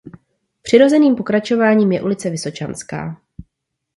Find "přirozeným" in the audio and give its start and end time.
0.61-1.15